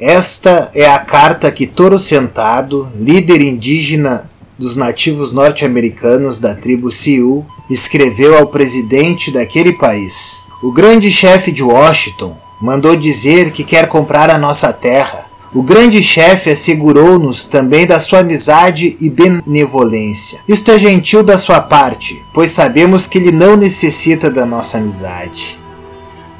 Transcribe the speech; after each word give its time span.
Esta 0.00 0.70
é 0.74 0.88
a 0.88 0.98
carta 0.98 1.52
que 1.52 1.66
Toro 1.66 1.98
Sentado, 1.98 2.90
líder 2.98 3.42
indígena 3.42 4.30
dos 4.58 4.74
nativos 4.74 5.30
norte-americanos 5.30 6.38
da 6.38 6.54
tribo 6.54 6.90
Sioux, 6.90 7.44
escreveu 7.68 8.38
ao 8.38 8.46
presidente 8.46 9.30
daquele 9.30 9.74
país. 9.74 10.46
O 10.62 10.72
grande 10.72 11.10
chefe 11.10 11.52
de 11.52 11.62
Washington 11.62 12.34
mandou 12.62 12.96
dizer 12.96 13.50
que 13.50 13.62
quer 13.62 13.88
comprar 13.88 14.30
a 14.30 14.38
nossa 14.38 14.72
terra. 14.72 15.26
O 15.52 15.62
grande 15.62 16.02
chefe 16.02 16.48
assegurou-nos 16.48 17.44
também 17.44 17.86
da 17.86 17.98
sua 17.98 18.20
amizade 18.20 18.96
e 19.02 19.10
benevolência. 19.10 20.40
Isto 20.48 20.70
é 20.70 20.78
gentil 20.78 21.22
da 21.22 21.36
sua 21.36 21.60
parte, 21.60 22.22
pois 22.32 22.52
sabemos 22.52 23.06
que 23.06 23.18
ele 23.18 23.32
não 23.32 23.54
necessita 23.54 24.30
da 24.30 24.46
nossa 24.46 24.78
amizade. 24.78 25.58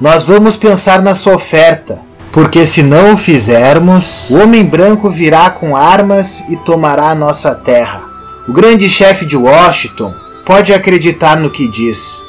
Nós 0.01 0.23
vamos 0.23 0.57
pensar 0.57 1.03
na 1.03 1.15
sua 1.15 1.35
oferta, 1.35 2.09
porque 2.33 2.65
se 2.65 2.83
não 2.83 3.15
o 3.15 3.17
fizermos, 3.17 4.31
o 4.31 4.39
homem 4.39 4.65
branco 4.65 5.11
virá 5.11 5.51
com 5.51 5.77
armas 5.77 6.45
e 6.49 6.57
tomará 6.57 7.15
nossa 7.15 7.55
terra. 7.55 8.03
O 8.49 8.53
grande 8.53 8.89
chefe 8.89 9.25
de 9.25 9.37
Washington 9.37 10.15
pode 10.45 10.73
acreditar 10.73 11.37
no 11.37 11.51
que 11.51 11.69
diz. 11.69 12.23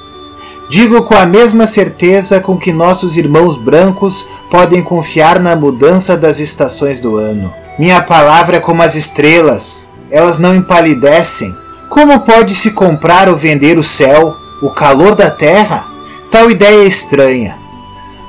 Digo 0.69 1.03
com 1.03 1.15
a 1.15 1.25
mesma 1.25 1.67
certeza 1.67 2.39
com 2.39 2.57
que 2.57 2.71
nossos 2.71 3.17
irmãos 3.17 3.55
brancos 3.55 4.25
podem 4.49 4.81
confiar 4.81 5.39
na 5.39 5.55
mudança 5.55 6.15
das 6.17 6.39
estações 6.39 6.99
do 6.99 7.17
ano. 7.17 7.53
Minha 7.77 8.01
palavra 8.01 8.57
é 8.57 8.59
como 8.59 8.81
as 8.81 8.95
estrelas, 8.95 9.87
elas 10.09 10.39
não 10.39 10.55
empalidecem. 10.55 11.55
Como 11.89 12.21
pode 12.21 12.55
se 12.55 12.71
comprar 12.71 13.27
ou 13.27 13.35
vender 13.35 13.77
o 13.77 13.83
céu, 13.83 14.37
o 14.61 14.69
calor 14.69 15.13
da 15.13 15.29
terra? 15.29 15.87
Tal 16.31 16.49
ideia 16.49 16.83
é 16.83 16.87
estranha. 16.87 17.60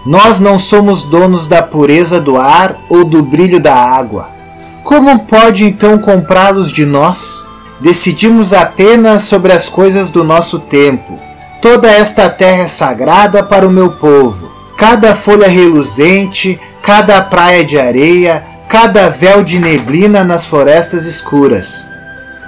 Nós 0.05 0.41
não 0.41 0.59
somos 0.59 1.05
donos 1.05 1.47
da 1.47 1.63
pureza 1.63 2.21
do 2.21 2.37
ar 2.37 2.77
ou 2.89 3.05
do 3.05 3.23
brilho 3.23 3.61
da 3.61 3.75
água. 3.75 4.31
Como 4.83 5.21
pode 5.21 5.65
então 5.65 5.99
comprá-los 5.99 6.73
de 6.73 6.85
nós? 6.85 7.47
Decidimos 7.81 8.53
apenas 8.53 9.23
sobre 9.23 9.53
as 9.53 9.69
coisas 9.69 10.11
do 10.11 10.25
nosso 10.25 10.59
tempo. 10.59 11.19
Toda 11.61 11.89
esta 11.89 12.29
terra 12.29 12.63
é 12.63 12.69
sagrada 12.69 13.43
para 13.45 13.67
o 13.67 13.71
meu 13.71 13.93
povo. 13.93 14.51
Cada 14.77 15.15
folha 15.15 15.47
reluzente, 15.47 16.61
cada 16.83 17.21
praia 17.23 17.65
de 17.65 17.79
areia, 17.79 18.45
cada 18.69 19.09
véu 19.09 19.45
de 19.45 19.61
neblina 19.61 20.25
nas 20.25 20.45
florestas 20.45 21.05
escuras. 21.05 21.89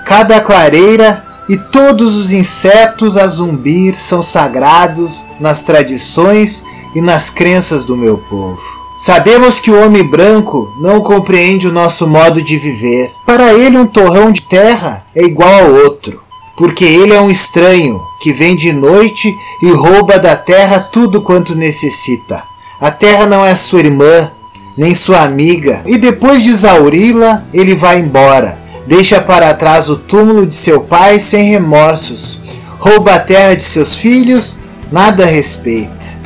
Cada 0.05 0.41
clareira 0.41 1.25
e 1.48 1.56
todos 1.56 2.17
os 2.17 2.33
insetos 2.33 3.17
a 3.17 3.27
zumbir 3.28 3.97
são 3.97 4.23
sagrados 4.23 5.27
nas 5.39 5.62
tradições 5.62 6.65
e 6.95 7.00
nas 7.00 7.28
crenças 7.31 7.84
do 7.84 7.97
meu 7.97 8.19
povo. 8.19 8.84
Sabemos 8.97 9.59
que 9.59 9.73
o 9.73 9.84
homem 9.84 10.06
branco 10.09 10.73
não 10.81 11.00
compreende 11.00 11.67
o 11.67 11.73
nosso 11.73 12.06
modo 12.06 12.41
de 12.41 12.56
viver. 12.56 13.11
Para 13.27 13.53
ele, 13.53 13.77
um 13.77 13.87
torrão 13.87 14.31
de 14.31 14.42
terra 14.42 15.05
é 15.15 15.25
igual 15.25 15.53
ao 15.53 15.75
outro, 15.75 16.22
porque 16.56 16.84
ele 16.84 17.12
é 17.12 17.20
um 17.20 17.31
estranho 17.31 18.00
que 18.22 18.33
vem 18.33 18.55
de 18.55 18.72
noite 18.72 19.34
e 19.61 19.72
rouba 19.72 20.19
da 20.19 20.37
terra 20.37 20.78
tudo 20.78 21.20
quanto 21.20 21.56
necessita. 21.56 22.45
A 22.81 22.91
terra 22.91 23.27
não 23.27 23.45
é 23.45 23.56
sua 23.56 23.81
irmã, 23.81 24.31
nem 24.78 24.95
sua 24.95 25.22
amiga, 25.22 25.83
e 25.87 25.98
depois 25.98 26.42
de 26.42 26.50
exauri-la, 26.50 27.45
ele 27.53 27.75
vai 27.75 27.98
embora. 27.98 28.61
Deixa 28.87 29.20
para 29.20 29.55
trás 29.55 29.89
o 29.89 29.97
túmulo 29.97 30.47
de 30.47 30.55
seu 30.55 30.83
pai 30.83 31.19
sem 31.19 31.50
remorsos. 31.50 32.41
Rouba 32.78 33.15
a 33.15 33.20
terra 33.20 33.55
de 33.55 33.65
seus 33.65 33.97
filhos, 33.97 34.59
nada 34.92 35.25
respeita 35.25 36.23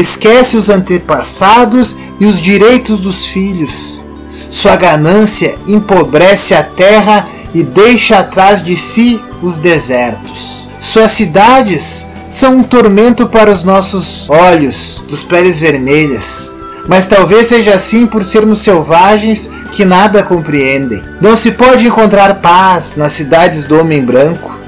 esquece 0.00 0.56
os 0.56 0.70
antepassados 0.70 1.96
e 2.20 2.26
os 2.26 2.40
direitos 2.40 3.00
dos 3.00 3.26
filhos. 3.26 4.02
Sua 4.50 4.76
ganância 4.76 5.56
empobrece 5.66 6.54
a 6.54 6.62
terra 6.62 7.28
e 7.54 7.62
deixa 7.62 8.18
atrás 8.18 8.62
de 8.62 8.76
si 8.76 9.20
os 9.42 9.58
desertos. 9.58 10.68
Suas 10.80 11.10
cidades 11.12 12.08
são 12.28 12.58
um 12.58 12.62
tormento 12.62 13.26
para 13.26 13.50
os 13.50 13.64
nossos 13.64 14.28
olhos 14.30 15.04
dos 15.08 15.22
peles 15.22 15.58
vermelhas. 15.58 16.52
Mas 16.86 17.06
talvez 17.06 17.46
seja 17.46 17.74
assim 17.74 18.06
por 18.06 18.24
sermos 18.24 18.60
selvagens 18.60 19.50
que 19.72 19.84
nada 19.84 20.22
compreendem. 20.22 21.02
Não 21.20 21.36
se 21.36 21.52
pode 21.52 21.86
encontrar 21.86 22.36
paz 22.36 22.96
nas 22.96 23.12
cidades 23.12 23.66
do 23.66 23.78
homem 23.78 24.02
branco, 24.02 24.58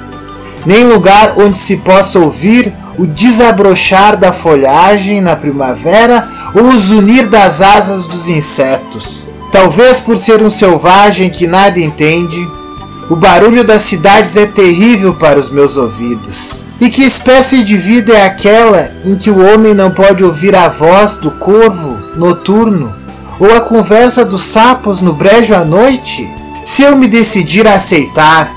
nem 0.66 0.84
lugar 0.84 1.34
onde 1.38 1.56
se 1.56 1.78
possa 1.78 2.18
ouvir 2.18 2.72
o 3.00 3.06
desabrochar 3.06 4.14
da 4.14 4.30
folhagem 4.30 5.22
na 5.22 5.34
primavera 5.34 6.28
ou 6.54 6.64
o 6.64 6.76
zunir 6.76 7.26
das 7.30 7.62
asas 7.62 8.04
dos 8.04 8.28
insetos. 8.28 9.26
Talvez 9.50 10.02
por 10.02 10.18
ser 10.18 10.42
um 10.42 10.50
selvagem 10.50 11.30
que 11.30 11.46
nada 11.46 11.80
entende, 11.80 12.46
o 13.08 13.16
barulho 13.16 13.64
das 13.64 13.80
cidades 13.80 14.36
é 14.36 14.46
terrível 14.46 15.14
para 15.14 15.38
os 15.38 15.48
meus 15.48 15.78
ouvidos. 15.78 16.60
E 16.78 16.90
que 16.90 17.02
espécie 17.02 17.64
de 17.64 17.74
vida 17.74 18.12
é 18.12 18.26
aquela 18.26 18.92
em 19.02 19.16
que 19.16 19.30
o 19.30 19.50
homem 19.50 19.72
não 19.72 19.90
pode 19.90 20.22
ouvir 20.22 20.54
a 20.54 20.68
voz 20.68 21.16
do 21.16 21.30
corvo 21.30 21.96
noturno 22.16 22.94
ou 23.38 23.50
a 23.56 23.62
conversa 23.62 24.26
dos 24.26 24.42
sapos 24.42 25.00
no 25.00 25.14
brejo 25.14 25.54
à 25.54 25.64
noite? 25.64 26.28
Se 26.66 26.82
eu 26.82 26.94
me 26.96 27.08
decidir 27.08 27.66
a 27.66 27.76
aceitar, 27.76 28.52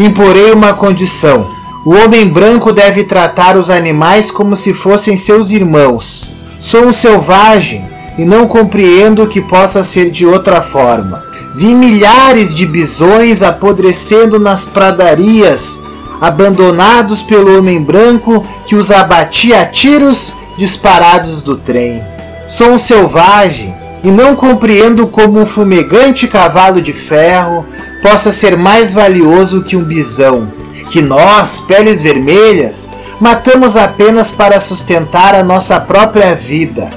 imporei 0.00 0.50
uma 0.50 0.74
condição 0.74 1.53
o 1.84 1.92
homem 1.92 2.26
branco 2.26 2.72
deve 2.72 3.04
tratar 3.04 3.58
os 3.58 3.68
animais 3.68 4.30
como 4.30 4.56
se 4.56 4.72
fossem 4.72 5.18
seus 5.18 5.50
irmãos. 5.50 6.30
Sou 6.58 6.86
um 6.86 6.92
selvagem 6.94 7.86
e 8.16 8.24
não 8.24 8.48
compreendo 8.48 9.26
que 9.26 9.42
possa 9.42 9.84
ser 9.84 10.10
de 10.10 10.24
outra 10.24 10.62
forma. 10.62 11.22
Vi 11.54 11.74
milhares 11.74 12.54
de 12.54 12.64
bisões 12.64 13.42
apodrecendo 13.42 14.40
nas 14.40 14.64
pradarias, 14.64 15.78
abandonados 16.22 17.22
pelo 17.22 17.58
homem 17.58 17.82
branco 17.82 18.44
que 18.64 18.74
os 18.74 18.90
abatia 18.90 19.60
a 19.60 19.66
tiros 19.66 20.32
disparados 20.56 21.42
do 21.42 21.54
trem. 21.54 22.02
Sou 22.48 22.70
um 22.70 22.78
selvagem 22.78 23.74
e 24.02 24.10
não 24.10 24.34
compreendo 24.34 25.06
como 25.06 25.38
um 25.38 25.44
fumegante 25.44 26.26
cavalo 26.26 26.80
de 26.80 26.94
ferro 26.94 27.66
possa 28.02 28.32
ser 28.32 28.56
mais 28.56 28.94
valioso 28.94 29.62
que 29.62 29.76
um 29.76 29.84
bisão 29.84 30.63
que 30.94 31.02
nós, 31.02 31.58
peles 31.58 32.04
vermelhas, 32.04 32.88
matamos 33.18 33.76
apenas 33.76 34.30
para 34.30 34.60
sustentar 34.60 35.34
a 35.34 35.42
nossa 35.42 35.80
própria 35.80 36.36
vida. 36.36 36.88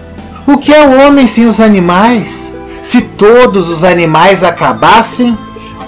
O 0.46 0.60
que 0.60 0.72
é 0.72 0.86
o 0.86 1.02
homem 1.02 1.26
sem 1.26 1.48
os 1.48 1.60
animais? 1.60 2.54
Se 2.80 3.02
todos 3.02 3.70
os 3.70 3.84
animais 3.84 4.44
acabassem, 4.44 5.36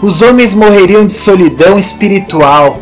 os 0.02 0.24
homens 0.24 0.56
morreriam 0.56 1.06
de 1.06 1.14
solidão 1.14 1.78
espiritual, 1.78 2.82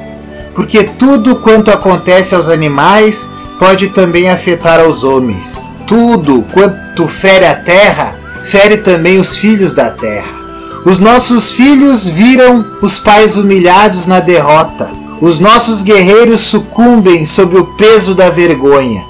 porque 0.56 0.86
tudo 0.86 1.42
quanto 1.42 1.72
acontece 1.72 2.34
aos 2.34 2.48
animais 2.48 3.30
pode 3.60 3.90
também 3.90 4.30
afetar 4.30 4.80
aos 4.80 5.04
homens. 5.04 5.68
Tudo 5.86 6.46
quanto 6.54 7.06
fere 7.06 7.46
a 7.46 7.56
terra, 7.56 8.16
fere 8.46 8.78
também 8.78 9.20
os 9.20 9.38
filhos 9.38 9.74
da 9.74 9.90
terra. 9.90 10.38
Os 10.86 11.00
nossos 11.00 11.52
filhos 11.52 12.08
viram 12.08 12.66
os 12.82 12.98
pais 12.98 13.36
humilhados 13.36 14.08
na 14.08 14.22
derrota, 14.22 14.90
os 15.22 15.40
nossos 15.40 15.82
guerreiros 15.82 16.42
sucumbem 16.42 17.26
sob 17.26 17.58
o 17.58 17.66
peso 17.76 18.14
da 18.14 18.30
vergonha. 18.30 19.04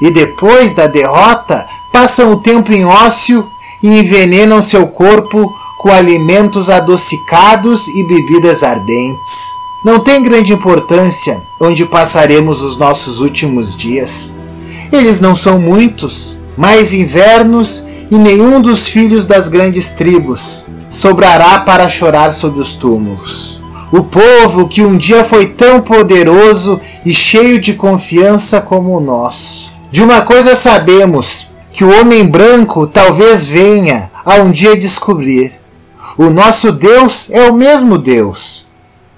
E 0.00 0.10
depois 0.10 0.74
da 0.74 0.86
derrota, 0.86 1.66
passam 1.92 2.32
o 2.32 2.36
tempo 2.36 2.72
em 2.72 2.84
ócio 2.84 3.46
e 3.82 3.88
envenenam 3.98 4.60
seu 4.60 4.86
corpo 4.86 5.52
com 5.78 5.90
alimentos 5.90 6.68
adocicados 6.68 7.88
e 7.88 8.02
bebidas 8.04 8.62
ardentes. 8.62 9.48
Não 9.84 9.98
tem 10.00 10.22
grande 10.22 10.52
importância 10.52 11.42
onde 11.58 11.86
passaremos 11.86 12.62
os 12.62 12.76
nossos 12.76 13.20
últimos 13.20 13.74
dias. 13.74 14.38
Eles 14.92 15.20
não 15.20 15.34
são 15.34 15.58
muitos, 15.58 16.38
mais 16.56 16.92
invernos 16.92 17.86
e 18.10 18.18
nenhum 18.18 18.60
dos 18.60 18.88
filhos 18.88 19.26
das 19.26 19.48
grandes 19.48 19.90
tribos 19.92 20.66
sobrará 20.88 21.60
para 21.60 21.88
chorar 21.88 22.32
sob 22.32 22.58
os 22.58 22.74
túmulos 22.74 23.59
o 23.92 24.04
povo 24.04 24.68
que 24.68 24.82
um 24.82 24.96
dia 24.96 25.24
foi 25.24 25.48
tão 25.48 25.80
poderoso 25.80 26.80
e 27.04 27.12
cheio 27.12 27.60
de 27.60 27.74
confiança 27.74 28.60
como 28.60 28.96
o 28.96 29.00
nosso. 29.00 29.76
De 29.90 30.02
uma 30.02 30.22
coisa 30.22 30.54
sabemos, 30.54 31.50
que 31.72 31.84
o 31.84 32.00
homem 32.00 32.26
branco 32.26 32.86
talvez 32.86 33.48
venha 33.48 34.10
a 34.24 34.36
um 34.36 34.50
dia 34.50 34.76
descobrir. 34.76 35.58
O 36.16 36.30
nosso 36.30 36.70
Deus 36.70 37.30
é 37.30 37.50
o 37.50 37.54
mesmo 37.54 37.98
Deus. 37.98 38.66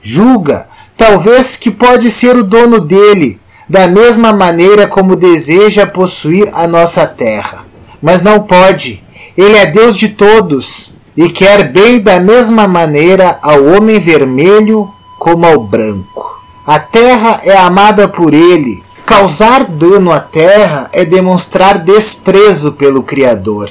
Julga, 0.00 0.68
talvez 0.96 1.56
que 1.56 1.70
pode 1.70 2.10
ser 2.10 2.36
o 2.36 2.44
dono 2.44 2.80
dele, 2.80 3.38
da 3.68 3.86
mesma 3.86 4.32
maneira 4.32 4.86
como 4.86 5.16
deseja 5.16 5.86
possuir 5.86 6.48
a 6.52 6.66
nossa 6.66 7.06
terra. 7.06 7.64
Mas 8.00 8.22
não 8.22 8.40
pode. 8.40 9.02
Ele 9.36 9.56
é 9.56 9.66
Deus 9.66 9.96
de 9.96 10.10
todos 10.10 10.94
e 11.16 11.28
quer 11.28 11.72
bem 11.72 12.00
da 12.00 12.18
mesma 12.20 12.66
maneira 12.66 13.38
ao 13.42 13.64
homem 13.64 13.98
vermelho 13.98 14.90
como 15.18 15.46
ao 15.46 15.60
branco. 15.62 16.40
A 16.66 16.78
terra 16.78 17.40
é 17.44 17.56
amada 17.56 18.08
por 18.08 18.32
ele, 18.32 18.82
Causar 19.04 19.64
dano 19.64 20.12
à 20.12 20.20
terra 20.20 20.88
é 20.92 21.04
demonstrar 21.04 21.78
desprezo 21.78 22.72
pelo 22.72 23.02
Criador. 23.02 23.68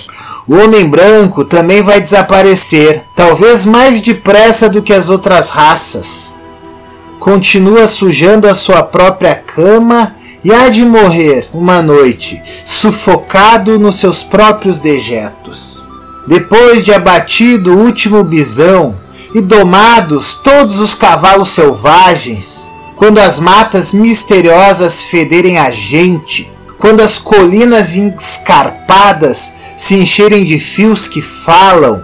O 0.48 0.56
homem 0.56 0.88
branco 0.88 1.46
também 1.46 1.82
vai 1.82 2.02
desaparecer, 2.02 3.04
talvez 3.16 3.66
mais 3.66 4.02
depressa 4.02 4.70
do 4.70 4.82
que 4.82 4.94
as 4.94 5.10
outras 5.10 5.50
raças. 5.50 6.36
Continua 7.20 7.88
sujando 7.88 8.48
a 8.48 8.54
sua 8.54 8.84
própria 8.84 9.36
cama 9.36 10.16
e 10.44 10.54
há 10.54 10.70
de 10.70 10.86
morrer 10.86 11.48
uma 11.54 11.82
noite, 11.82 12.42
sufocado 12.66 13.80
nos 13.80 13.96
seus 13.96 14.24
próprios 14.24 14.80
dejetos. 14.80 15.88
Depois 16.28 16.84
de 16.84 16.92
abatido 16.92 17.74
o 17.74 17.80
último 17.80 18.24
bisão 18.24 18.96
e 19.34 19.42
domados 19.42 20.36
todos 20.36 20.80
os 20.80 20.94
cavalos 20.94 21.50
selvagens, 21.50 22.68
quando 22.96 23.20
as 23.20 23.40
matas 23.40 23.94
misteriosas 23.94 25.02
federem 25.02 25.58
a 25.58 25.72
gente, 25.72 26.52
quando 26.78 27.02
as 27.02 27.18
colinas 27.18 27.96
escarpadas 27.96 29.56
se 29.76 29.96
encherem 29.96 30.44
de 30.44 30.60
fios 30.60 31.08
que 31.08 31.22
falam, 31.22 32.04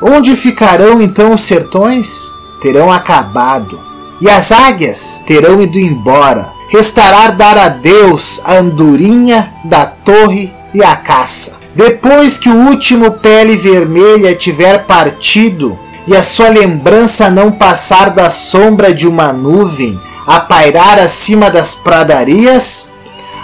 onde 0.00 0.34
ficarão 0.36 1.02
então 1.02 1.32
os 1.32 1.42
sertões? 1.42 2.32
Terão 2.62 2.90
acabado, 2.90 3.78
e 4.20 4.28
as 4.28 4.50
águias 4.50 5.22
terão 5.26 5.60
ido 5.60 5.78
embora. 5.78 6.50
Restará 6.70 7.30
dar 7.30 7.56
a 7.56 7.68
Deus 7.68 8.40
a 8.44 8.56
andorinha 8.56 9.52
da 9.64 9.86
torre 9.86 10.52
e 10.74 10.82
a 10.82 10.96
caça. 10.96 11.57
Depois 11.78 12.36
que 12.38 12.48
o 12.48 12.66
último 12.66 13.12
pele 13.12 13.56
vermelha 13.56 14.34
tiver 14.34 14.84
partido 14.84 15.78
e 16.08 16.16
a 16.16 16.22
sua 16.22 16.48
lembrança 16.48 17.30
não 17.30 17.52
passar 17.52 18.10
da 18.10 18.28
sombra 18.28 18.92
de 18.92 19.06
uma 19.06 19.32
nuvem, 19.32 19.96
a 20.26 20.40
pairar 20.40 20.98
acima 20.98 21.48
das 21.48 21.76
pradarias, 21.76 22.90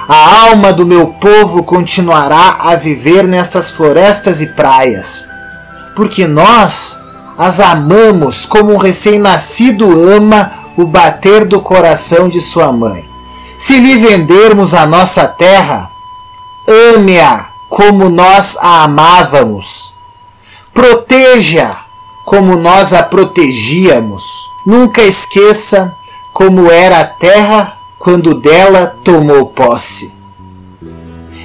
a 0.08 0.48
alma 0.48 0.72
do 0.72 0.84
meu 0.84 1.06
povo 1.06 1.62
continuará 1.62 2.56
a 2.58 2.74
viver 2.74 3.22
nestas 3.22 3.70
florestas 3.70 4.40
e 4.40 4.48
praias, 4.48 5.28
porque 5.94 6.26
nós 6.26 6.98
as 7.38 7.60
amamos 7.60 8.46
como 8.46 8.72
um 8.72 8.78
recém-nascido 8.78 9.88
ama 10.12 10.50
o 10.76 10.84
bater 10.84 11.44
do 11.44 11.60
coração 11.60 12.28
de 12.28 12.40
sua 12.40 12.72
mãe. 12.72 13.08
Se 13.56 13.78
lhe 13.78 13.96
vendermos 13.96 14.74
a 14.74 14.84
nossa 14.84 15.28
terra, 15.28 15.88
ame-a 16.66 17.53
como 17.74 18.08
nós 18.08 18.56
a 18.60 18.84
amávamos. 18.84 19.92
Proteja 20.72 21.76
como 22.24 22.54
nós 22.54 22.94
a 22.94 23.02
protegíamos. 23.02 24.22
Nunca 24.64 25.02
esqueça 25.02 25.92
como 26.32 26.70
era 26.70 27.00
a 27.00 27.04
terra 27.04 27.76
quando 27.98 28.32
dela 28.32 28.96
tomou 29.02 29.46
posse. 29.46 30.14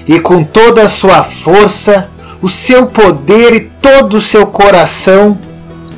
E 0.07 0.19
com 0.19 0.43
toda 0.43 0.83
a 0.83 0.87
sua 0.87 1.23
força, 1.23 2.11
o 2.43 2.47
seu 2.47 2.85
poder 2.85 3.55
e 3.55 3.61
todo 3.61 4.17
o 4.17 4.21
seu 4.21 4.45
coração, 4.45 5.35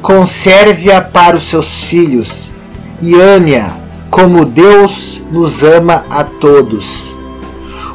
conserve-a 0.01 1.01
para 1.01 1.36
os 1.36 1.44
seus 1.44 1.83
filhos 1.83 2.54
e 3.01 3.13
ame-a 3.16 3.74
como 4.10 4.45
Deus 4.45 5.22
nos 5.30 5.62
ama 5.62 6.06
a 6.10 6.24
todos. 6.24 7.18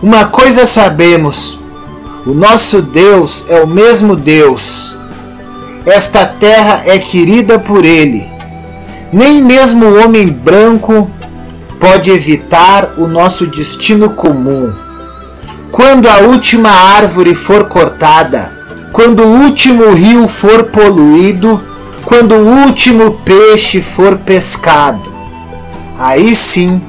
Uma 0.02 0.26
coisa 0.26 0.66
sabemos: 0.66 1.64
o 2.26 2.34
nosso 2.34 2.82
Deus 2.82 3.46
é 3.48 3.62
o 3.62 3.66
mesmo 3.66 4.16
Deus. 4.16 4.98
Esta 5.86 6.26
terra 6.26 6.82
é 6.84 6.98
querida 6.98 7.58
por 7.58 7.84
Ele 7.84 8.36
nem 9.12 9.40
mesmo 9.40 9.86
o 9.86 10.04
homem 10.04 10.28
branco 10.28 11.10
pode 11.78 12.10
evitar 12.10 12.94
o 12.98 13.06
nosso 13.06 13.46
destino 13.46 14.10
comum. 14.10 14.72
Quando 15.70 16.06
a 16.06 16.18
última 16.20 16.70
árvore 16.70 17.34
for 17.34 17.64
cortada, 17.64 18.52
quando 18.92 19.22
o 19.22 19.42
último 19.42 19.92
rio 19.92 20.26
for 20.26 20.64
poluído, 20.64 21.62
quando 22.04 22.34
o 22.34 22.66
último 22.66 23.12
peixe 23.24 23.80
for 23.80 24.18
pescado, 24.18 25.12
aí 25.98 26.34
sim 26.34 26.80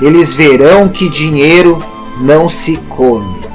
eles 0.00 0.34
verão 0.34 0.88
que 0.88 1.08
dinheiro 1.08 1.82
não 2.20 2.48
se 2.48 2.76
come. 2.88 3.45